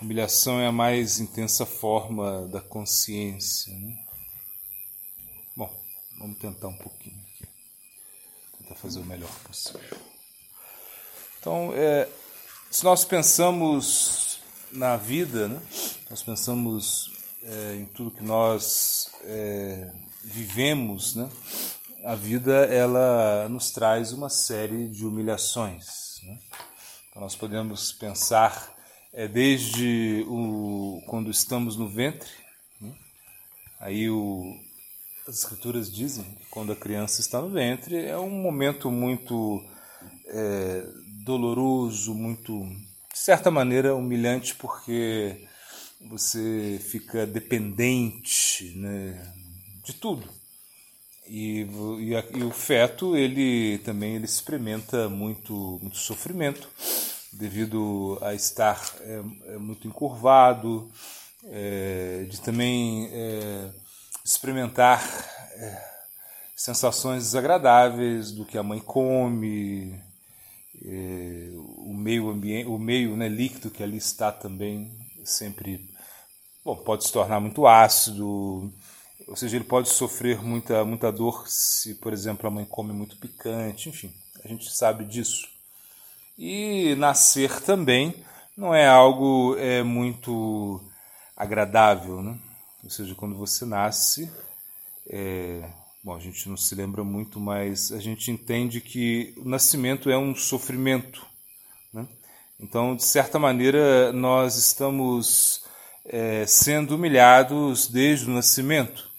[0.00, 3.98] Humilhação é a mais intensa forma da consciência, né?
[5.54, 5.70] Bom,
[6.18, 7.46] vamos tentar um pouquinho aqui.
[8.58, 9.98] Tentar fazer o melhor possível.
[11.38, 12.08] Então, é,
[12.70, 14.40] se nós pensamos
[14.72, 15.60] na vida, né?
[16.08, 17.10] nós pensamos
[17.42, 19.92] é, em tudo que nós é,
[20.24, 21.28] vivemos, né?
[22.04, 26.20] a vida ela nos traz uma série de humilhações.
[26.22, 26.38] Né?
[27.10, 28.79] Então, nós podemos pensar
[29.12, 32.28] é, desde o, quando estamos no ventre,
[32.80, 32.92] né?
[33.80, 34.56] aí o,
[35.28, 39.64] as escrituras dizem que quando a criança está no ventre é um momento muito
[40.28, 40.86] é,
[41.24, 42.64] doloroso, muito,
[43.12, 45.46] de certa maneira, humilhante, porque
[46.08, 49.32] você fica dependente né,
[49.84, 50.28] de tudo.
[51.28, 51.66] E,
[52.00, 56.68] e, a- e o feto, ele também ele experimenta muito, muito sofrimento,
[57.32, 60.90] devido a estar é, é, muito encurvado,
[61.44, 63.70] é, de também é,
[64.24, 65.02] experimentar
[65.54, 65.90] é,
[66.56, 69.98] sensações desagradáveis do que a mãe come,
[70.84, 74.92] é, o meio ambiente, o meio né, líquido que ali está também
[75.24, 75.88] sempre
[76.64, 78.72] bom, pode se tornar muito ácido,
[79.26, 83.16] ou seja, ele pode sofrer muita, muita dor se, por exemplo, a mãe come muito
[83.16, 84.12] picante, enfim,
[84.44, 85.48] a gente sabe disso.
[86.42, 88.14] E nascer também
[88.56, 90.80] não é algo é, muito
[91.36, 92.38] agradável, né?
[92.82, 94.32] Ou seja, quando você nasce,
[95.10, 95.68] é,
[96.02, 100.16] bom, a gente não se lembra muito, mas a gente entende que o nascimento é
[100.16, 101.26] um sofrimento,
[101.92, 102.08] né?
[102.58, 105.62] Então, de certa maneira, nós estamos
[106.06, 109.10] é, sendo humilhados desde o nascimento.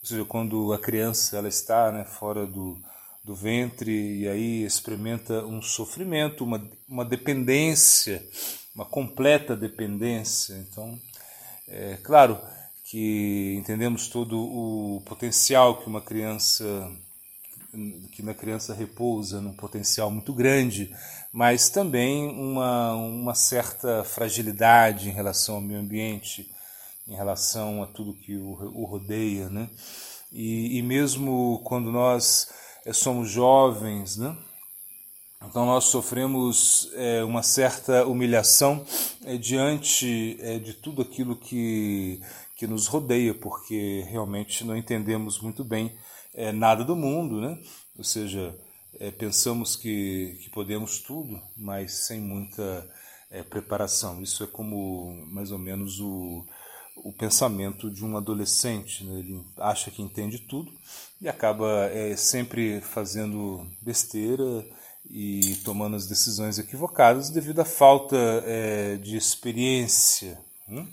[0.00, 2.78] Ou seja, quando a criança ela está né, fora do,
[3.28, 8.26] do ventre e aí experimenta um sofrimento, uma, uma dependência,
[8.74, 10.54] uma completa dependência.
[10.54, 10.98] Então,
[11.68, 12.40] é claro
[12.86, 16.90] que entendemos todo o potencial que uma criança
[18.12, 20.90] que na criança repousa num potencial muito grande,
[21.30, 26.50] mas também uma, uma certa fragilidade em relação ao meio ambiente,
[27.06, 29.68] em relação a tudo que o, o rodeia, né?
[30.32, 32.48] E, e mesmo quando nós
[32.92, 34.36] somos jovens, né?
[35.44, 38.84] Então nós sofremos é, uma certa humilhação
[39.24, 42.20] é, diante é, de tudo aquilo que,
[42.56, 45.96] que nos rodeia, porque realmente não entendemos muito bem
[46.34, 47.56] é, nada do mundo, né?
[47.96, 48.58] Ou seja,
[48.98, 52.88] é, pensamos que, que podemos tudo, mas sem muita
[53.30, 54.20] é, preparação.
[54.20, 56.44] Isso é como mais ou menos o,
[57.04, 59.04] o pensamento de um adolescente.
[59.04, 59.20] Né?
[59.20, 60.72] Ele acha que entende tudo
[61.20, 64.64] e acaba é, sempre fazendo besteira
[65.10, 70.38] e tomando as decisões equivocadas devido à falta é, de experiência.
[70.66, 70.86] Né?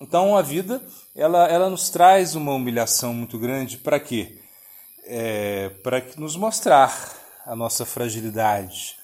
[0.00, 0.82] Então a vida
[1.14, 4.38] ela, ela nos traz uma humilhação muito grande para quê?
[5.04, 8.98] É, para nos mostrar a nossa fragilidade.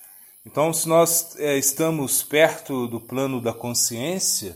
[0.47, 4.55] Então, se nós é, estamos perto do plano da consciência,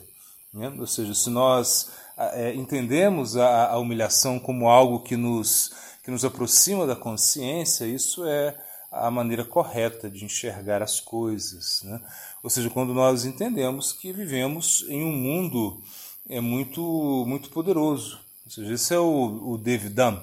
[0.52, 0.68] né?
[0.78, 5.72] ou seja, se nós é, entendemos a, a humilhação como algo que nos,
[6.04, 8.56] que nos aproxima da consciência, isso é
[8.90, 11.82] a maneira correta de enxergar as coisas.
[11.82, 12.00] Né?
[12.42, 15.82] Ou seja, quando nós entendemos que vivemos em um mundo
[16.28, 18.18] é muito, muito poderoso.
[18.44, 20.22] Ou seja, esse é o, o Devidam,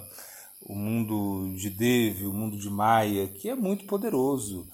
[0.61, 4.67] o mundo de Devi, o mundo de Maya, que é muito poderoso.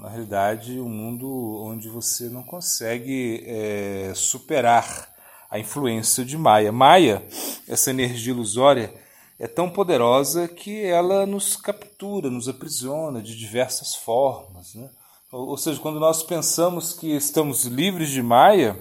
[0.00, 5.08] Na realidade, um mundo onde você não consegue é, superar
[5.48, 6.72] a influência de Maya.
[6.72, 7.24] Maya,
[7.68, 8.92] essa energia ilusória,
[9.38, 14.74] é tão poderosa que ela nos captura, nos aprisiona de diversas formas.
[14.74, 14.90] Né?
[15.30, 18.76] Ou, ou seja, quando nós pensamos que estamos livres de Maya,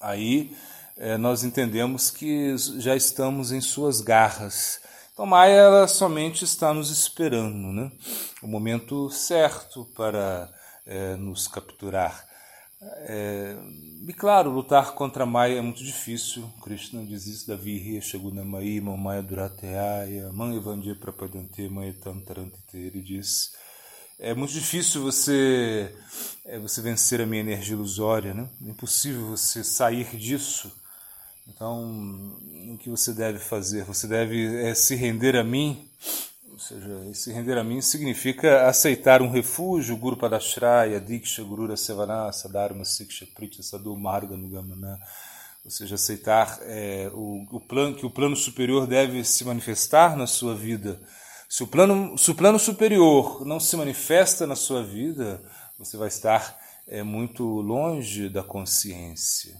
[0.00, 0.56] aí
[0.96, 4.80] é, nós entendemos que já estamos em suas garras.
[5.14, 7.90] Então, Maia ela somente está nos esperando, né?
[8.42, 10.52] o momento certo para
[10.84, 12.26] é, nos capturar.
[12.82, 13.56] É,
[14.08, 16.52] e claro, lutar contra Maia é muito difícil.
[16.60, 22.76] Krishna diz isso da Virya, Shagunamai, Mamaya Durateaya, Man Evandia Prapadante, Maetam Tarantite.
[22.76, 23.52] Ele diz:
[24.18, 25.94] é muito difícil você
[26.44, 28.48] é você vencer a minha energia ilusória, né?
[28.66, 30.72] É impossível você sair disso.
[31.46, 32.38] Então,
[32.72, 33.84] o que você deve fazer?
[33.84, 35.88] Você deve é, se render a mim.
[36.50, 42.48] Ou seja, se render a mim significa aceitar um refúgio, Guru Padashraya, Diksha, Gurura Sevanasa,
[42.48, 44.98] Dharma, Siksha, Pritya, Sadhu, Marga, Nugamana.
[45.64, 50.26] Ou seja, aceitar é, o, o plano, que o plano superior deve se manifestar na
[50.26, 51.00] sua vida.
[51.48, 55.42] Se o plano, se o plano superior não se manifesta na sua vida,
[55.78, 59.54] você vai estar é, muito longe da consciência.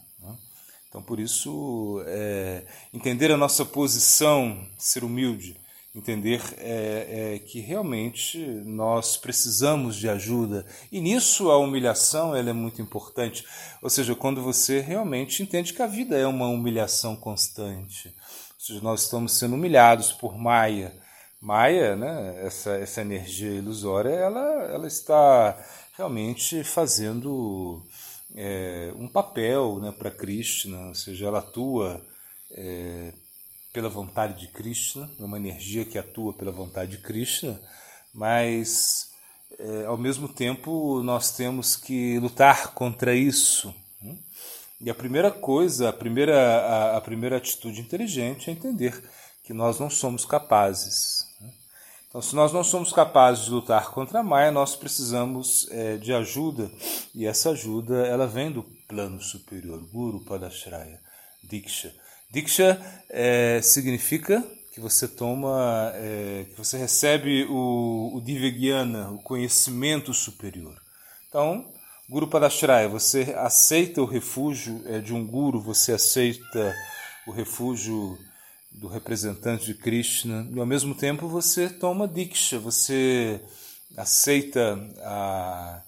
[0.94, 2.62] Então, por isso, é,
[2.92, 5.60] entender a nossa posição, ser humilde,
[5.92, 10.64] entender é, é, que realmente nós precisamos de ajuda.
[10.92, 13.44] E nisso a humilhação ela é muito importante.
[13.82, 18.14] Ou seja quando você realmente entende que a vida é uma humilhação constante.
[18.54, 20.94] Ou seja nós estamos sendo humilhados por Maia.
[21.40, 24.40] Maia né essa essa energia ilusória ela
[24.72, 25.58] ela está
[25.96, 27.84] realmente fazendo
[28.34, 32.04] é, um papel né, para Krishna, ou seja, ela atua
[32.50, 33.12] é,
[33.72, 37.60] pela vontade de Krishna, é uma energia que atua pela vontade de Krishna,
[38.12, 39.10] mas
[39.58, 43.74] é, ao mesmo tempo nós temos que lutar contra isso.
[44.02, 44.16] Né?
[44.80, 49.02] E a primeira coisa, a primeira, a, a primeira atitude inteligente é entender
[49.44, 51.23] que nós não somos capazes
[52.14, 56.14] então, se nós não somos capazes de lutar contra a Maia, nós precisamos é, de
[56.14, 56.70] ajuda,
[57.12, 61.00] e essa ajuda ela vem do plano superior, Guru Padashraya,
[61.42, 61.92] Diksha.
[62.30, 62.80] Diksha
[63.10, 68.22] é, significa que você toma, é, que você recebe o, o
[69.12, 70.80] o conhecimento superior.
[71.28, 71.66] Então,
[72.08, 76.76] Guru Padashraya, você aceita o refúgio é, de um guru, você aceita
[77.26, 78.16] o refúgio
[78.74, 83.40] do representante de Krishna, e ao mesmo tempo você toma Diksha, você
[83.96, 85.82] aceita a,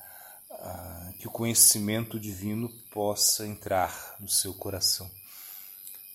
[0.51, 5.11] a, que o conhecimento divino possa entrar no seu coração.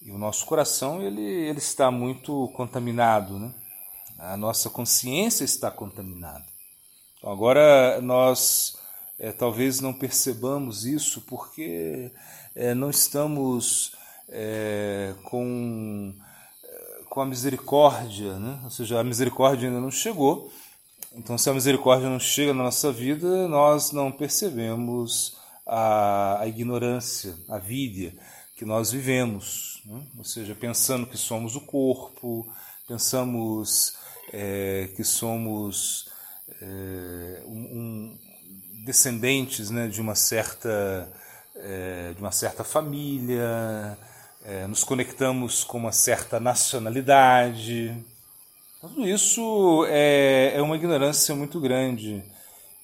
[0.01, 3.53] E o nosso coração ele, ele está muito contaminado, né?
[4.17, 6.45] a nossa consciência está contaminada.
[7.17, 8.77] Então, agora nós
[9.19, 12.11] é, talvez não percebamos isso porque
[12.55, 13.91] é, não estamos
[14.29, 16.15] é, com
[17.11, 18.57] com a misericórdia, né?
[18.63, 20.49] ou seja, a misericórdia ainda não chegou.
[21.13, 25.35] Então, se a misericórdia não chega na nossa vida, nós não percebemos
[25.67, 28.13] a, a ignorância, a vida
[28.55, 29.81] que nós vivemos.
[29.85, 30.01] Né?
[30.17, 32.47] Ou seja, pensando que somos o corpo,
[32.87, 33.97] pensamos
[34.31, 36.09] é, que somos
[36.61, 38.19] é, um, um,
[38.85, 41.11] descendentes né, de uma certa
[41.57, 43.97] é, de uma certa família,
[44.45, 47.95] é, nos conectamos com uma certa nacionalidade.
[48.79, 52.23] Tudo isso é, é uma ignorância muito grande.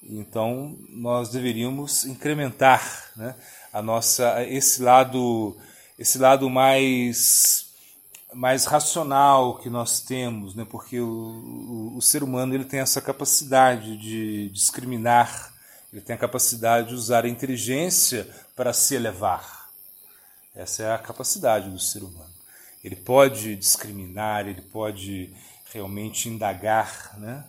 [0.04, 3.36] Então, nós deveríamos incrementar né,
[3.74, 5.58] a nossa, esse lado,
[5.98, 7.66] esse lado mais
[8.34, 10.68] mais racional que nós temos, né?
[10.70, 15.54] porque o, o, o, ser humano ele tem essa capacidade de discriminar,
[15.92, 19.67] ele tem a capacidade de usar a inteligência para se elevar.
[20.58, 22.34] Essa é a capacidade do ser humano.
[22.84, 25.32] Ele pode discriminar, ele pode
[25.72, 27.46] realmente indagar né,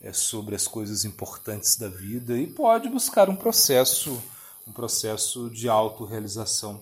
[0.00, 4.22] é, sobre as coisas importantes da vida e pode buscar um processo,
[4.64, 6.80] um processo de autorrealização.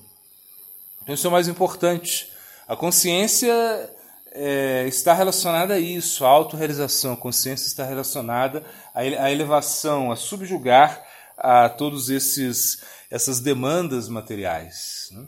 [1.02, 2.30] Então isso é o mais importante.
[2.68, 3.50] A consciência
[4.32, 7.14] é, está relacionada a isso, a autorrealização.
[7.14, 8.62] A consciência está relacionada
[8.94, 11.02] à elevação, a subjugar
[11.38, 15.08] a todos esses essas demandas materiais.
[15.10, 15.26] Né?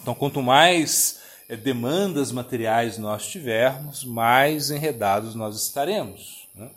[0.00, 6.48] Então, quanto mais é, demandas materiais nós tivermos, mais enredados nós estaremos.
[6.54, 6.70] Né?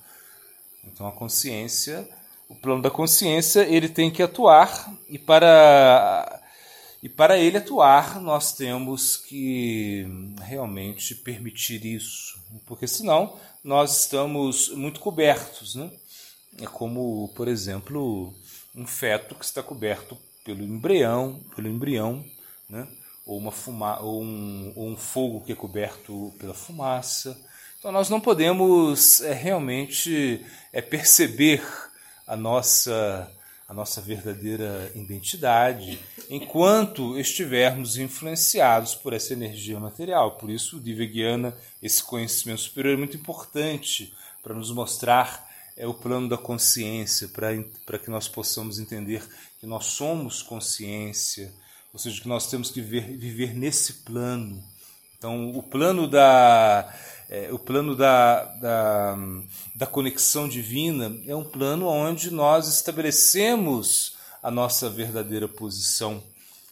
[0.86, 2.08] Então, a consciência,
[2.50, 6.42] o plano da consciência, ele tem que atuar e para
[7.02, 10.08] e para ele atuar, nós temos que
[10.42, 15.92] realmente permitir isso, porque senão nós estamos muito cobertos, né?
[16.62, 18.34] É como, por exemplo,
[18.74, 22.24] um feto que está coberto pelo embrião, pelo embrião,
[22.70, 22.88] né?
[23.26, 27.40] Ou, uma fuma ou, um, ou um fogo que é coberto pela fumaça.
[27.80, 31.62] Então nós não podemos é, realmente é, perceber
[32.26, 33.30] a nossa,
[33.68, 36.00] a nossa verdadeira identidade
[36.30, 40.38] enquanto estivermos influenciados por essa energia material.
[40.38, 45.94] Por isso, o Divyajnana, esse conhecimento superior, é muito importante para nos mostrar é o
[45.94, 49.24] plano da consciência, para que nós possamos entender
[49.60, 51.52] que nós somos consciência,
[51.94, 54.64] ou seja, que nós temos que viver, viver nesse plano.
[55.16, 56.92] Então, o plano da,
[57.30, 59.18] é, o plano da, da,
[59.76, 66.22] da conexão divina é um plano onde nós estabelecemos a nossa verdadeira posição,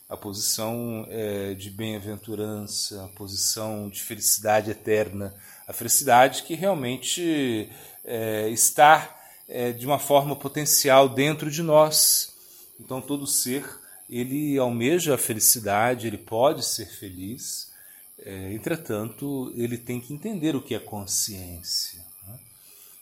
[0.09, 5.33] a posição é, de bem-aventurança, a posição de felicidade eterna,
[5.67, 7.69] a felicidade que realmente
[8.03, 12.33] é, está é, de uma forma potencial dentro de nós.
[12.79, 13.80] Então, todo ser
[14.11, 17.71] ele almeja a felicidade, ele pode ser feliz,
[18.19, 22.05] é, entretanto, ele tem que entender o que é consciência.
[22.27, 22.39] Né?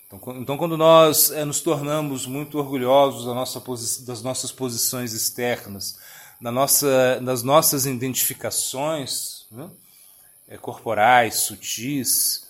[0.05, 3.59] Então, então, quando nós é, nos tornamos muito orgulhosos da nossa
[4.05, 5.97] das nossas posições externas,
[6.39, 9.69] na nossa, das nossas identificações né?
[10.47, 12.47] é, corporais, sutis,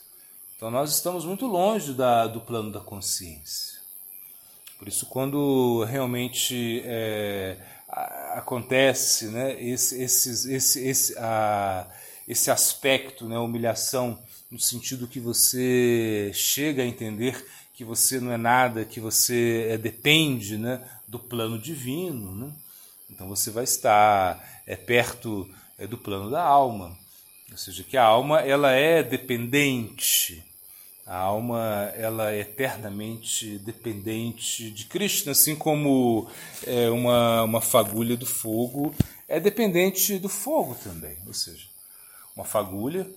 [0.56, 3.80] então nós estamos muito longe da, do plano da consciência.
[4.78, 7.58] Por isso, quando realmente é,
[7.90, 11.88] acontece né, esse, esse, esse, esse, a,
[12.28, 14.20] esse aspecto, né, humilhação,
[14.50, 19.78] no sentido que você chega a entender que você não é nada, que você é,
[19.78, 22.36] depende né, do plano divino.
[22.36, 22.52] Né?
[23.10, 26.98] Então você vai estar é, perto é, do plano da alma.
[27.52, 30.44] Ou seja, que a alma ela é dependente
[31.10, 36.30] a alma ela é eternamente dependente de Krishna, assim como
[36.68, 38.94] é, uma, uma fagulha do fogo
[39.28, 41.18] é dependente do fogo também.
[41.26, 41.66] Ou seja,
[42.36, 43.10] uma fagulha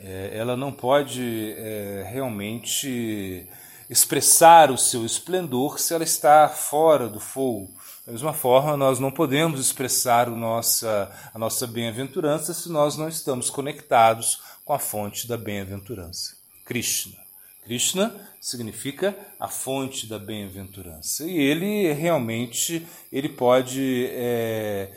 [0.00, 3.46] é, ela não pode é, realmente
[3.90, 7.70] expressar o seu esplendor se ela está fora do fogo.
[8.06, 13.10] Da mesma forma, nós não podemos expressar o nossa, a nossa bem-aventurança se nós não
[13.10, 17.25] estamos conectados com a fonte da bem-aventurança, Krishna.
[17.66, 21.24] Krishna significa a fonte da bem-aventurança.
[21.24, 24.92] E ele realmente ele pode é,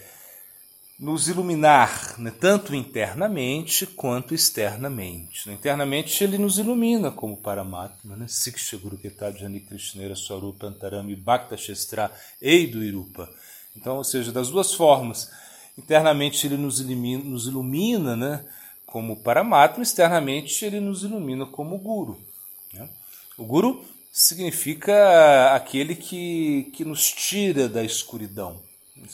[1.00, 5.50] nos iluminar, né, tanto internamente quanto externamente.
[5.50, 5.56] Né?
[5.56, 8.28] Internamente ele nos ilumina como Paramatma, né?
[8.28, 13.28] Siksha Guru Ketadjani Krishnera Swarupa Antarami Bhakta Shestra Eidu Irupa.
[13.76, 15.32] Então, ou seja, das duas formas.
[15.76, 18.46] Internamente ele nos ilumina, nos ilumina né,
[18.86, 22.29] como Paramatma, externamente ele nos ilumina como Guru.
[22.74, 22.90] Né?
[23.38, 28.62] O Guru significa aquele que, que nos tira da escuridão,
[28.98, 29.08] ou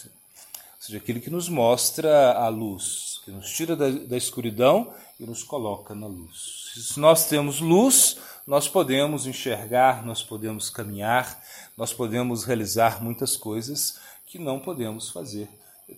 [0.79, 5.43] seja, aquele que nos mostra a luz, que nos tira da, da escuridão e nos
[5.43, 6.71] coloca na luz.
[6.75, 11.41] Se nós temos luz, nós podemos enxergar, nós podemos caminhar,
[11.77, 15.47] nós podemos realizar muitas coisas que não podemos fazer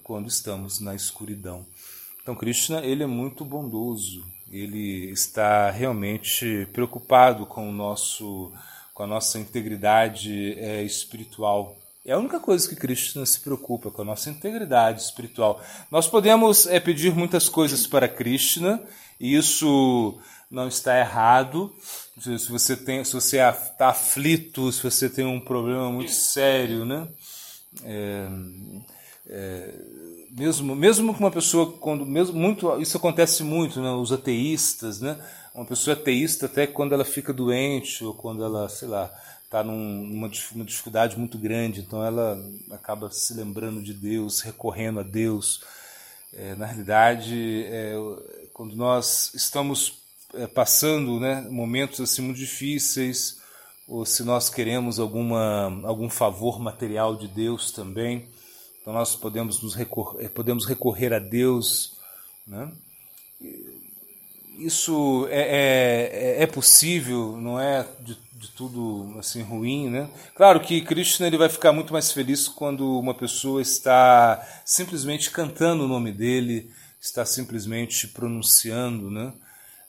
[0.04, 1.66] quando estamos na escuridão.
[2.22, 8.52] Então Krishna ele é muito bondoso, ele está realmente preocupado com o nosso
[8.94, 11.78] com a nossa integridade é, espiritual.
[12.04, 15.62] É a única coisa que Krishna se preocupa com a nossa integridade espiritual.
[15.92, 18.82] Nós podemos é, pedir muitas coisas para Krishna
[19.20, 20.18] e isso
[20.50, 21.72] não está errado.
[22.20, 27.08] Se você tem, se você está aflito, se você tem um problema muito sério, né?
[27.84, 28.28] É,
[29.30, 29.74] é,
[30.32, 35.18] mesmo mesmo com uma pessoa quando mesmo muito isso acontece muito né os ateístas né
[35.54, 39.12] uma pessoa ateísta até quando ela fica doente ou quando ela sei lá
[39.44, 42.38] está num, numa uma dificuldade muito grande então ela
[42.72, 45.62] acaba se lembrando de Deus recorrendo a Deus.
[46.34, 47.96] É, na realidade é,
[48.54, 50.00] quando nós estamos
[50.34, 53.40] é, passando né momentos assim muito difíceis
[53.88, 58.28] ou se nós queremos alguma algum favor material de Deus também
[58.88, 61.98] então nós podemos, nos recorrer, eh, podemos recorrer a Deus.
[62.48, 62.72] Né?
[64.60, 69.90] Isso é, é, é possível, não é de, de, tudo assim ruim.
[69.90, 70.10] Né?
[70.34, 75.84] Claro que Krishna ele vai ficar muito mais feliz quando uma pessoa está simplesmente cantando
[75.84, 79.34] o nome dele, está simplesmente pronunciando né?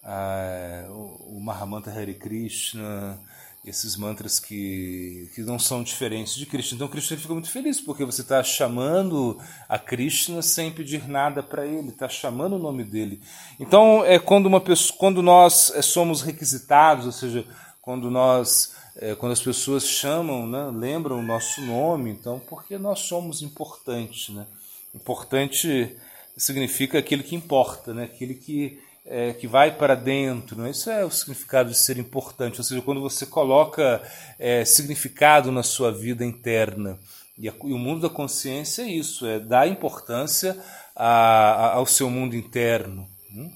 [0.02, 3.16] Ah, o Mahamantra Hare Krishna,
[3.64, 6.76] esses mantras que, que não são diferentes de Krishna.
[6.76, 9.38] Então Krishna fica muito feliz porque você está chamando
[9.68, 13.20] a Krishna sem pedir nada para ele, está chamando o nome dele.
[13.58, 17.44] Então é quando uma pessoa, quando nós é, somos requisitados, ou seja,
[17.82, 23.00] quando nós é, quando as pessoas chamam, né, lembram o nosso nome, então porque nós
[23.00, 24.46] somos importantes, né?
[24.94, 25.96] Importante
[26.36, 28.04] significa aquele que importa, né?
[28.04, 30.60] Aquele que é, que vai para dentro.
[30.60, 30.70] Né?
[30.70, 34.02] Isso é o significado de ser importante, ou seja, quando você coloca
[34.38, 36.98] é, significado na sua vida interna.
[37.36, 40.56] E, a, e, o mundo da consciência é isso, é dar importância
[40.94, 43.08] a, a, ao seu mundo interno.
[43.30, 43.50] Né?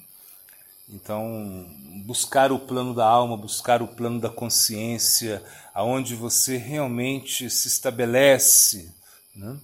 [0.88, 1.66] Então,
[2.04, 5.42] buscar o plano da alma, buscar o plano da consciência,
[5.75, 8.90] aonde você realmente se estabelece.
[9.35, 9.56] Né?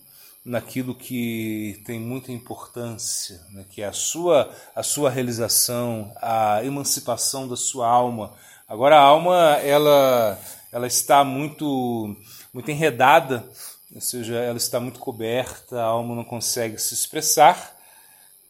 [0.49, 7.47] Naquilo que tem muita importância, né, que é a sua, a sua realização, a emancipação
[7.47, 8.33] da sua alma.
[8.67, 10.41] Agora a alma ela,
[10.73, 12.17] ela está muito,
[12.53, 13.47] muito enredada,
[13.95, 17.77] ou seja, ela está muito coberta, a alma não consegue se expressar,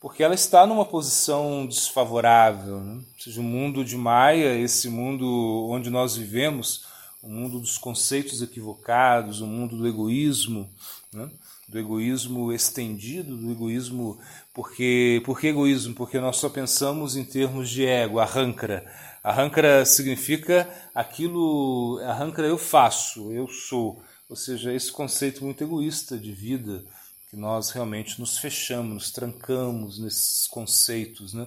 [0.00, 2.78] porque ela está numa posição desfavorável.
[2.78, 2.95] Né?
[2.95, 6.87] Ou seja, o mundo de Maia, esse mundo onde nós vivemos,
[7.21, 10.71] o mundo dos conceitos equivocados, o mundo do egoísmo,
[11.12, 11.28] né?
[11.68, 14.18] Do egoísmo estendido, do egoísmo.
[14.54, 15.94] Porque, por que egoísmo?
[15.94, 18.90] Porque nós só pensamos em termos de ego, arrancara.
[19.22, 22.00] Arrancara significa aquilo.
[22.04, 24.02] Arrancara eu faço, eu sou.
[24.28, 26.84] Ou seja, esse conceito muito egoísta de vida,
[27.30, 31.34] que nós realmente nos fechamos, nos trancamos nesses conceitos.
[31.34, 31.46] Né?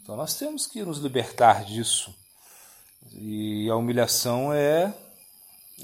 [0.00, 2.14] Então nós temos que nos libertar disso.
[3.12, 4.94] E a humilhação é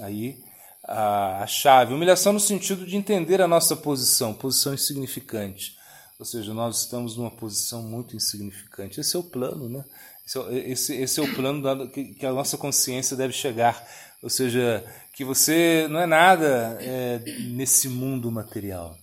[0.00, 0.42] aí
[0.84, 1.94] a, a chave.
[1.94, 5.76] Humilhação no sentido de entender a nossa posição, posição insignificante.
[6.18, 9.00] Ou seja, nós estamos numa posição muito insignificante.
[9.00, 9.84] Esse é o plano, né?
[10.24, 13.84] Esse, é esse, esse é o plano que, que a nossa consciência deve chegar.
[14.22, 18.96] Ou seja, que você não é nada é, nesse mundo material.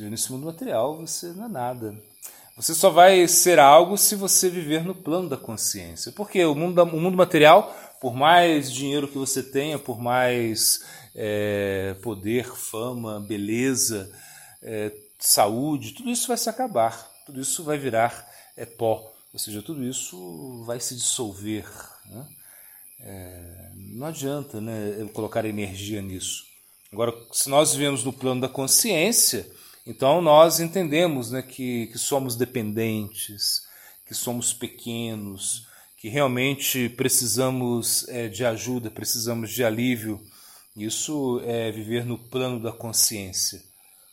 [0.00, 1.94] Nesse mundo material você não é nada.
[2.56, 6.12] Você só vai ser algo se você viver no plano da consciência.
[6.12, 7.74] Porque o mundo, o mundo material
[8.04, 10.84] por mais dinheiro que você tenha, por mais
[11.14, 14.12] é, poder, fama, beleza,
[14.60, 19.62] é, saúde, tudo isso vai se acabar, tudo isso vai virar é, pó, ou seja,
[19.62, 21.64] tudo isso vai se dissolver.
[22.04, 22.28] Né?
[23.00, 26.44] É, não adianta né, colocar energia nisso.
[26.92, 29.50] Agora, se nós vivemos no plano da consciência,
[29.86, 33.62] então nós entendemos né, que, que somos dependentes,
[34.06, 35.72] que somos pequenos,
[36.04, 40.20] que realmente precisamos é, de ajuda, precisamos de alívio.
[40.76, 43.62] Isso é viver no plano da consciência.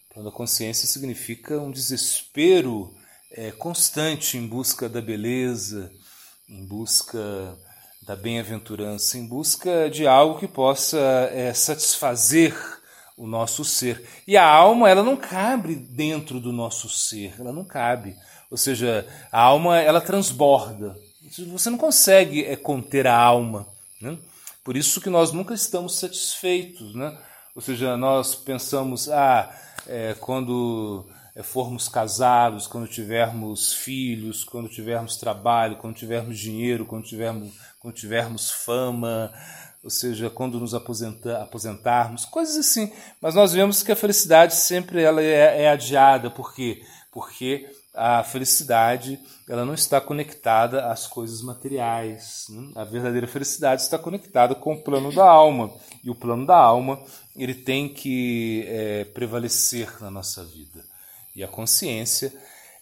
[0.10, 2.95] O plano da consciência significa um desespero
[3.29, 5.91] é, constante em busca da beleza,
[6.48, 7.57] em busca
[8.03, 10.98] da bem-aventurança, em busca de algo que possa
[11.33, 12.55] é, satisfazer
[13.17, 14.01] o nosso ser.
[14.25, 18.15] E a alma, ela não cabe dentro do nosso ser, ela não cabe.
[18.50, 20.96] Ou seja, a alma, ela transborda.
[21.51, 23.65] Você não consegue é, conter a alma.
[24.01, 24.17] Né?
[24.63, 26.94] Por isso que nós nunca estamos satisfeitos.
[26.94, 27.17] Né?
[27.55, 29.50] Ou seja, nós pensamos, ah,
[29.87, 37.05] é, quando é, formos casados, quando tivermos filhos, quando tivermos trabalho, quando tivermos dinheiro, quando
[37.05, 39.31] tivermos, quando tivermos fama,
[39.83, 42.91] ou seja, quando nos aposentar, aposentarmos, coisas assim.
[43.20, 46.29] Mas nós vemos que a felicidade sempre ela é, é adiada.
[46.29, 46.83] Por quê?
[47.11, 52.46] Porque a felicidade ela não está conectada às coisas materiais.
[52.50, 52.72] Né?
[52.75, 55.74] A verdadeira felicidade está conectada com o plano da alma.
[56.03, 57.01] E o plano da alma
[57.35, 60.85] ele tem que é, prevalecer na nossa vida.
[61.35, 62.31] E a consciência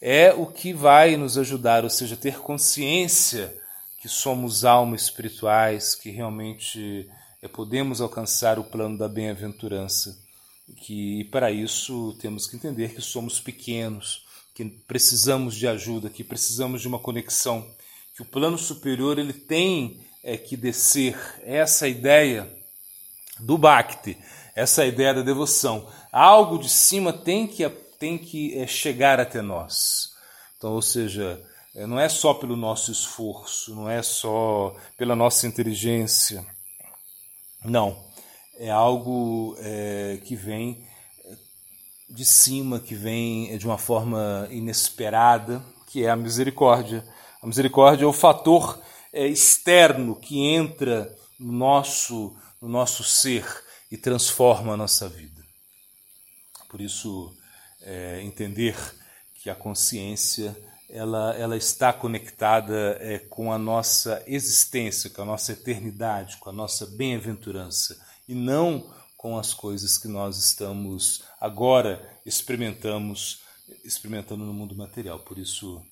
[0.02, 3.56] é o que vai nos ajudar, ou seja, ter consciência
[4.02, 7.10] que somos almas espirituais, que realmente
[7.42, 10.18] é, podemos alcançar o plano da bem-aventurança.
[10.78, 16.82] Que para isso temos que entender que somos pequenos que precisamos de ajuda, que precisamos
[16.82, 17.66] de uma conexão,
[18.14, 21.18] que o plano superior ele tem é, que descer.
[21.44, 22.54] Essa ideia
[23.40, 24.18] do Bhakti,
[24.54, 25.90] essa ideia da devoção.
[26.12, 30.14] Algo de cima tem que, tem que é, chegar até nós.
[30.58, 31.49] Então, ou seja, é,
[31.88, 36.46] não é só pelo nosso esforço, não é só pela nossa inteligência.
[37.64, 38.08] Não.
[38.58, 40.86] É algo é, que vem
[42.10, 47.06] de cima que vem de uma forma inesperada, que é a misericórdia.
[47.42, 48.82] A misericórdia é o fator
[49.14, 53.46] é, externo que entra no nosso, no nosso ser
[53.92, 55.44] e transforma a nossa vida.
[56.68, 57.34] Por isso,
[57.82, 58.76] é, entender
[59.36, 60.56] que a consciência
[60.90, 66.54] ela, ela está conectada é, com a nossa existência, com a nossa eternidade, com a
[66.54, 73.42] nossa bem-aventurança, e não com as coisas que nós estamos agora experimentamos
[73.84, 75.20] experimentando no mundo material.
[75.20, 75.84] Por isso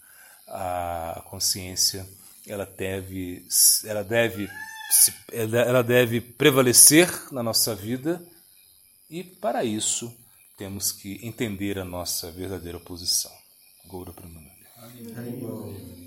[0.48, 2.08] a consciência
[2.48, 3.46] ela deve
[3.84, 4.50] ela deve
[5.32, 8.26] ela deve prevalecer na nossa vida
[9.10, 10.16] e para isso
[10.58, 13.32] temos que entender a nossa verdadeira posição.
[13.86, 14.14] Goura
[15.14, 15.70] 还有